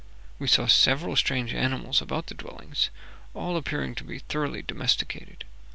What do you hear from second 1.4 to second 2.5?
animals about the